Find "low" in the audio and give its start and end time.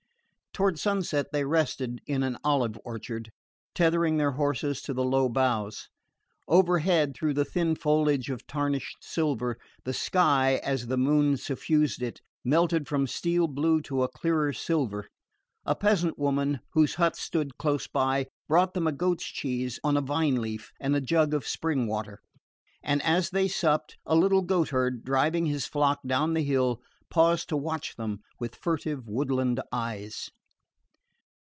5.05-5.29